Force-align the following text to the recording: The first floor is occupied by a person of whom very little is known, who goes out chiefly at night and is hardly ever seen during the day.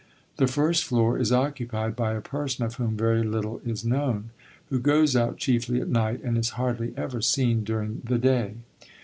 The 0.37 0.47
first 0.47 0.83
floor 0.83 1.19
is 1.19 1.31
occupied 1.31 1.95
by 1.95 2.13
a 2.15 2.21
person 2.21 2.65
of 2.65 2.73
whom 2.77 2.97
very 2.97 3.21
little 3.21 3.61
is 3.63 3.85
known, 3.85 4.31
who 4.69 4.79
goes 4.79 5.15
out 5.15 5.37
chiefly 5.37 5.79
at 5.79 5.89
night 5.89 6.23
and 6.23 6.39
is 6.39 6.49
hardly 6.57 6.91
ever 6.97 7.21
seen 7.21 7.63
during 7.63 8.01
the 8.03 8.17
day. 8.17 8.55